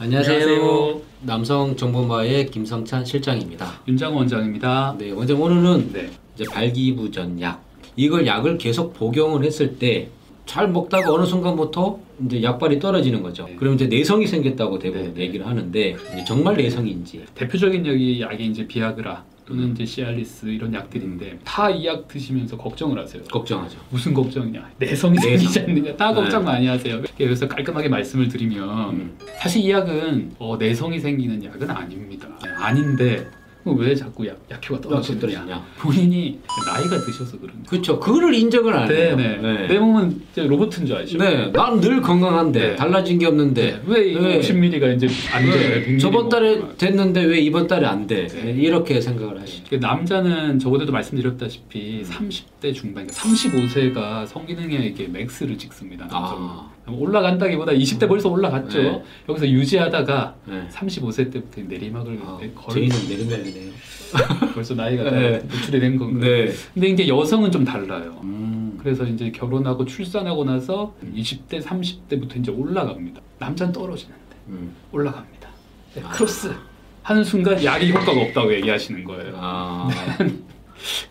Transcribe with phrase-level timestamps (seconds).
[0.00, 0.40] 안녕하세요.
[0.42, 1.00] 안녕하세요.
[1.22, 3.80] 남성 정보마의 김성찬 실장입니다.
[3.88, 4.94] 윤장 원장입니다.
[4.98, 6.10] 네, 원장 오늘은 네.
[6.34, 7.64] 이제 발기부전 약
[7.96, 10.10] 이걸 약을 계속 복용을 했을 때
[10.48, 13.44] 잘 먹다가 어느 순간부터 이제 약발이 떨어지는 거죠.
[13.44, 13.54] 네.
[13.58, 15.20] 그러면 이제 내성이 생겼다고 대부분 네.
[15.24, 15.94] 얘기를 하는데
[16.26, 22.06] 정말 내성인지 대표적인 약이 약이 이제 비아그라 또는 이제 시알리스 이런 약들인데 다 이 약
[22.06, 23.22] 드시면서 걱정을 하세요.
[23.24, 23.78] 걱정하죠.
[23.88, 24.72] 무슨 걱정이냐?
[24.78, 25.30] 내성이 내성.
[25.38, 25.96] 생기지 않느냐?
[25.96, 26.14] 다 네.
[26.16, 27.00] 걱정 많이 하세요.
[27.16, 29.18] 그래서 깔끔하게 말씀을 드리면 음.
[29.40, 32.28] 사실 이 약은 어, 내성이 생기는 약은 아닙니다.
[32.58, 35.20] 아닌데 그럼 왜 자꾸 약, 약효가 떨어지느냐?
[35.20, 35.66] 떨어지냐?
[35.78, 37.64] 본인이 나이가 드셔서 그런 거예요.
[37.68, 38.00] 그렇죠.
[38.00, 39.14] 그거를 인정을 안 해요.
[39.16, 39.66] 네네.
[39.68, 41.18] 내 몸은 이제 로봇인 줄 아시죠?
[41.18, 42.76] 네, 난 늘 건강한데 네.
[42.76, 44.40] 달라진 게 없는데 왜 이거 네.
[44.40, 45.50] 50ml가 이제 안 돼?
[45.80, 46.78] 네, 100ml 저번 달에 먹고 막.
[46.78, 48.26] 됐는데 왜 이번 달에 안 돼?
[48.26, 48.52] 네.
[48.52, 49.64] 이렇게 생각을 하시죠.
[49.68, 56.06] 그 남자는 저번에도 말씀드렸다시피 30대 중반, 그러니까 35세가 성기능에 이게 맥스를 찍습니다.
[56.10, 58.82] 아, 올라간다기보다 20대 벌써 올라갔죠.
[58.82, 59.02] 네.
[59.28, 60.68] 여기서 유지하다가 네.
[60.70, 63.72] 35세 때부터 내리막을 아, 내- 걸 저희는 내리막이네요.
[64.54, 65.38] 벌써 나이가 네.
[65.38, 66.20] 노출이 된 건가요?
[66.46, 66.52] 네.
[66.74, 68.18] 근데 이제 여성은 좀 달라요.
[68.22, 68.78] 음.
[68.80, 73.20] 그래서 이제 결혼하고 출산하고 나서 20대, 30대부터 이제 올라갑니다.
[73.38, 74.74] 남자는 떨어지는데 음.
[74.92, 75.48] 올라갑니다.
[75.94, 76.08] 네, 아.
[76.10, 76.54] 크로스
[77.02, 79.32] 하는 순간 약이 효과가 없다고 얘기하시는 거예요.
[79.36, 79.88] 아,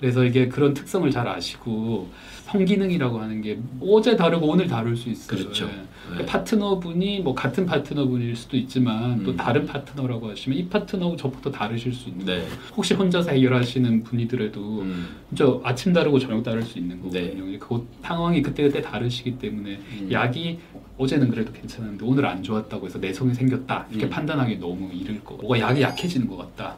[0.00, 2.08] 그래서 이게 그런 특성을 잘 아시고
[2.46, 5.38] 성기능이라고 하는 게 어제 다르고 오늘 다를 수 있어요.
[5.38, 5.64] 그렇죠.
[5.66, 5.68] 예.
[6.10, 6.18] 네.
[6.18, 9.36] 그 파트너분이 뭐 같은 파트너분일 수도 있지만 또 음.
[9.36, 12.36] 다른 파트너라고 하시면 이 파트너하고 저부터 다르실 수 있는 네.
[12.36, 12.48] 거예요.
[12.76, 15.08] 혹시 혼자서 해결하시는 분이더라도 음.
[15.34, 17.30] 저 아침 다르고 저녁 다를 수 있는 네.
[17.30, 17.58] 거거든요.
[17.58, 20.08] 그 상황이 그때그때 다르시기 때문에 음.
[20.12, 20.58] 약이
[20.98, 24.10] 어제는 그래도 괜찮았는데 오늘 안 좋았다고 해서 내성이 생겼다 이렇게 음.
[24.10, 25.34] 판단하기 너무 이를 거.
[25.36, 26.76] 뭐가 약이 약해지는 것 같다.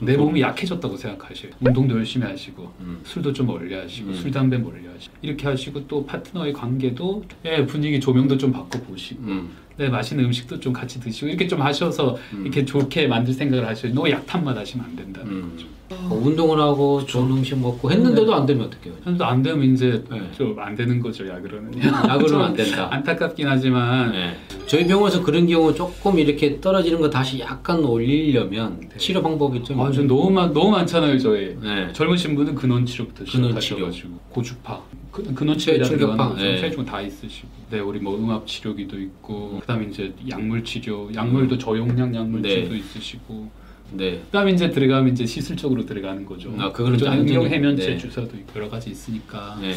[0.00, 0.12] 네.
[0.12, 1.52] 내 몸이 약해졌다고 생각하셔요.
[1.60, 3.00] 운동도 열심히 하시고 음.
[3.04, 4.14] 술도 좀 멀리 하시고 음.
[4.14, 9.22] 술 담배 멀리 하시고 이렇게 하시고 또 파트너의 관계도 예, 분위기 조명도 좀 바꿔 보시고
[9.24, 9.50] 음.
[9.76, 12.42] 네, 맛있는 음식도 좀 같이 드시고 이렇게 좀 하셔서 음.
[12.42, 13.94] 이렇게 좋게 만들 생각을 하셔요.
[13.94, 15.52] 너무 약탄맛 하시면 안 된다는 음.
[15.52, 15.78] 거죠.
[16.08, 18.94] 뭐 운동을 하고 좋은 음식 먹고 했는데도 안 되면 어떡해요?
[19.04, 20.20] 현도 안 되면 이제 네.
[20.36, 21.82] 좀안 되는 거죠 약으로는.
[21.82, 22.88] 약으로는 안 된다.
[22.90, 24.36] 안타깝긴 하지만 네.
[24.66, 29.87] 저희 병원에서 그런 경우 조금 이렇게 떨어지는 거 다시 약간 올리려면 치료 방법이 좀 아,
[29.92, 31.56] 전 너무 많 너무 많잖아요 저희.
[31.60, 31.92] 네.
[31.92, 36.34] 젊으신 분은 근원 치료부터 근원 시작하셔가지고 고주파, 그, 근원 치료라는 거죠.
[36.36, 36.58] 네.
[36.58, 42.14] 세중 다 있으시고, 네 우리 뭐 음압 치료기도 있고, 그다음에 이제 약물 치료, 약물도 저용량
[42.14, 42.48] 약물 네.
[42.48, 43.48] 치료도 있으시고,
[43.92, 44.20] 네.
[44.26, 46.52] 그다음에 이제 들어가면 이제 시술적으로 들어가는 거죠.
[46.58, 47.06] 아, 그거는 그죠?
[47.06, 47.96] 좀안 응용 되는- 해면제 네.
[47.98, 49.72] 주사도 여러 가지 있으니까 네.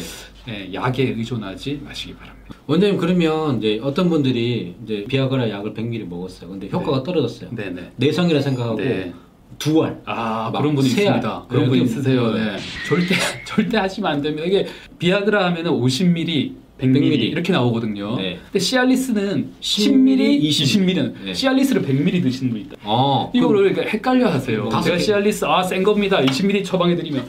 [0.46, 2.54] 네, 약에 의존하지 마시기 바랍니다.
[2.66, 6.50] 원장님 그러면 이제 어떤 분들이 이제 비아그라 약을 100ml 먹었어요.
[6.50, 7.50] 근데 효과가 떨어졌어요.
[7.54, 7.92] 네네.
[7.96, 9.14] 내성이라 생각하고 네.
[9.58, 10.00] 두 알.
[10.04, 10.88] 아막 그런 분이.
[10.88, 11.44] 있습니다.
[11.48, 12.20] 그런 분 이렇게 있으세요.
[12.22, 12.56] 뭐- 네.
[12.88, 13.14] 절대
[13.46, 14.44] 절대 하시면 안 됩니다.
[14.46, 14.66] 이게
[14.98, 17.20] 비아그라 하면은 50ml, 100ml, 100ml.
[17.22, 18.16] 이렇게 나오거든요.
[18.16, 18.38] 네.
[18.44, 21.14] 근데 시알리스는 10ml, 10ml, 20ml.
[21.24, 21.34] 네.
[21.34, 22.76] 시알리스를 100ml 드시는 분 있다.
[22.82, 23.30] 어.
[23.34, 24.68] 이거를 이렇게 헷갈려 하세요.
[24.82, 24.98] 제가 개.
[24.98, 26.20] 시알리스 아 센 겁니다.
[26.20, 27.26] 20ml 처방해 드리면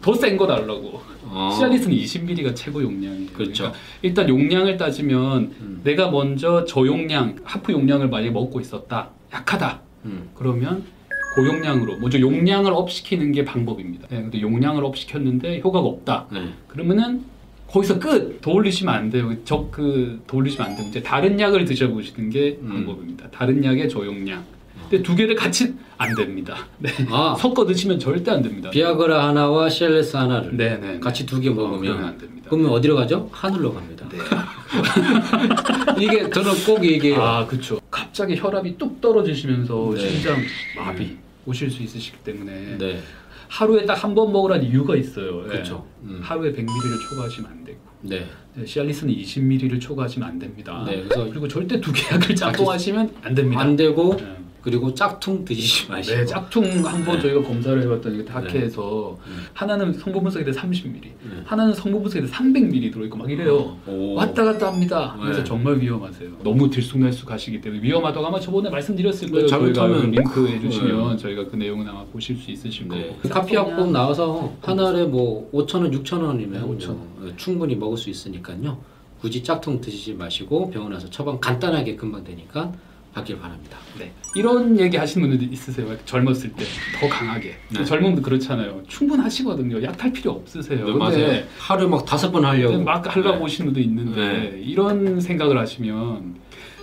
[0.00, 1.00] 더 센 거 달라고.
[1.30, 1.50] 어.
[1.56, 3.26] 시알리스는 20ml가 최고 용량이에요.
[3.34, 3.64] 그렇죠.
[3.64, 5.80] 그러니까 일단 용량을 따지면 음.
[5.84, 9.10] 내가 먼저 저용량, 하프 용량을 만약에 먹고 있었다.
[9.32, 9.80] 약하다.
[10.06, 10.30] 음.
[10.34, 10.84] 그러면
[11.42, 14.08] 고용량으로 먼저 용량을 업시키는 게 방법입니다.
[14.08, 16.26] 네, 근데 용량을 업시켰는데 효과가 없다.
[16.32, 16.48] 네.
[16.66, 17.24] 그러면은
[17.68, 18.40] 거기서 끝.
[18.40, 19.32] 더 올리시면 안 돼요.
[19.44, 22.68] 적그 더 올리시면 안 되고 이제 다른 약을 드셔보시는 게 음.
[22.68, 23.28] 방법입니다.
[23.30, 24.42] 다른 약의 저용량.
[24.88, 26.56] 근데 두 개를 같이 안 됩니다.
[26.78, 26.90] 네.
[27.10, 28.70] 아, 섞어 드시면 절대 안 됩니다.
[28.70, 31.00] 비아그라 하나와 시알레스 하나를 네네.
[31.00, 32.48] 같이 두개 어, 그러면 먹으면 안 됩니다.
[32.48, 33.28] 그러면 어디로 가죠?
[33.30, 34.08] 하늘로 갑니다.
[34.10, 34.18] 네.
[36.02, 37.20] 이게 저는 꼭 얘기해요.
[37.20, 37.78] 아, 그렇죠.
[37.90, 40.08] 갑자기 혈압이 뚝 떨어지시면서 네.
[40.08, 40.36] 심장
[40.76, 41.16] 마비
[41.48, 43.00] 오실 수 있으시기 때문에 네.
[43.48, 45.42] 하루에 딱 한 번 먹으라는 이유가 있어요.
[45.42, 45.48] 네.
[45.48, 45.86] 그렇죠.
[46.02, 46.20] 음.
[46.22, 48.26] 하루에 100ml를 초과하시면 안 되고 네.
[48.54, 50.84] 네, 시알리스는 20ml를 초과하시면 안 됩니다.
[50.86, 51.02] 네.
[51.02, 53.62] 그래서 그리고 절대 두 개약을 짬뽕하시면 안 됩니다.
[53.62, 54.36] 안 되고 네.
[54.68, 56.16] 그리고 짝퉁 드시지 마시고.
[56.18, 57.22] 네, 짝퉁 한번 네.
[57.22, 59.46] 저희가 검사를 해봤더니 그 학회에서 음.
[59.54, 61.12] 하나는 성분 분석에 대해 30ml, 네.
[61.46, 63.76] 하나는 성분 분석에 대해 300ml 들어있고 막 이래요.
[63.86, 64.14] 오.
[64.14, 65.16] 왔다 갔다 합니다.
[65.18, 65.44] 그래서 네.
[65.44, 66.30] 정말 위험하세요.
[66.44, 69.46] 너무 들쑥날쑥 하시기 때문에 위험하다고 아마 저번에 말씀드렸을 네, 거예요.
[69.46, 71.16] 잘못하면 저희가 링크 해주시면 네.
[71.16, 73.08] 저희가 그 내용은 아마 보실 수 있으실 네.
[73.22, 73.28] 거고.
[73.30, 76.98] 카피약품 나와서 한 알에 뭐 5천 원, 6천 원이면 네, 5천 원.
[77.16, 78.78] 뭐 충분히 먹을 수 있으니까요.
[79.20, 82.72] 굳이 짝퉁 드시지 마시고 병원 와서 처방 간단하게 금방 되니까
[83.14, 83.78] 받길 바랍니다.
[83.98, 84.12] 네.
[84.36, 85.96] 이런 얘기 하시는 분들 있으세요.
[86.04, 86.64] 젊었을 때
[87.00, 87.56] 더 강하게.
[87.70, 87.84] 네.
[87.84, 88.82] 젊은 분들 그렇잖아요.
[88.88, 89.82] 충분하시거든요.
[89.82, 90.84] 약 탈 필요 없으세요.
[90.86, 91.42] 네, 맞아요.
[91.58, 92.78] 하루 막 다섯 번 하려고.
[92.82, 93.44] 막 하려고 네.
[93.44, 94.20] 오시는 분도 있는데
[94.50, 94.60] 네.
[94.62, 96.36] 이런 생각을 하시면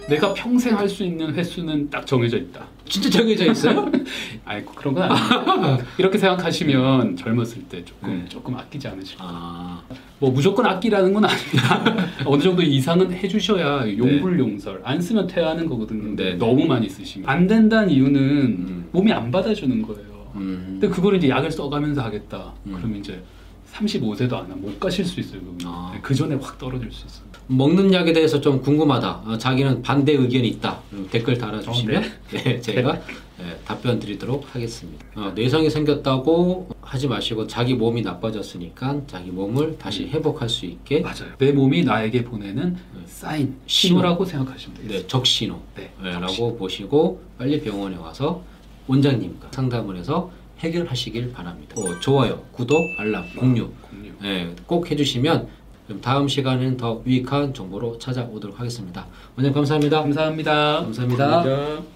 [0.07, 2.68] 내가 평생 할 수 있는 횟수는 딱 정해져 있다.
[2.88, 3.92] 진짜 정해져 있어요?
[4.46, 5.80] 아이고 그런 건 아니에요.
[5.98, 8.25] 이렇게 생각하시면 젊었을 때 조금 네.
[8.30, 9.24] 조금 아끼지 않으실까.
[9.28, 9.81] 아,
[10.19, 11.84] 뭐 무조건 아끼라는 건 아닙니다.
[12.25, 16.16] 어느 정도 이상은 해주셔야 용불용설 안 쓰면 퇴하는 거거든요.
[16.16, 16.36] 네, 네.
[16.36, 18.90] 너무 많이 쓰시면 안 된다는 이유는 음.
[18.92, 20.31] 몸이 안 받아주는 거예요.
[20.36, 20.78] 음.
[20.80, 22.54] 근데 그걸 이제 약을 써가면서 하겠다.
[22.68, 22.74] 음.
[22.78, 23.19] 그러면 이제
[23.75, 25.42] 35세도 안 못 가실 수 있어요.
[25.66, 25.98] 아.
[26.01, 27.25] 그 전에 확 떨어질 수 있어요.
[27.48, 29.22] 먹는 약에 대해서 좀 궁금하다.
[29.25, 30.80] 어, 자기는 반대 의견이 있다.
[30.89, 32.94] 그럼 댓글 달아주시면 네, 제가
[33.38, 35.06] 네, 답변 드리도록 하겠습니다.
[35.16, 41.36] 어, 뇌성이 생겼다고 하지 마시고 자기 몸이 나빠졌으니까 자기 몸을 다시 회복할 수 있게 맞아요.
[41.38, 45.01] 내 몸이 나에게 보내는 사인, 신호라고 생각하시면 되겠습니다.
[45.04, 46.21] 네, 적신호 네, 네, 적신.
[46.21, 48.42] 라고 보시고 빨리 병원에 와서
[48.88, 51.75] 원장님과 상담을 해서 해결하시길 바랍니다.
[51.78, 54.12] 어, 좋아요, 구독, 알람, 공유 공유.
[54.22, 55.48] 네, 꼭 해주시면
[56.02, 59.06] 다음 시간에는 더 유익한 정보로 찾아오도록 하겠습니다.
[59.36, 60.02] 원장님 감사합니다.
[60.02, 60.54] 감사합니다.
[60.81, 61.96] 감사합니다.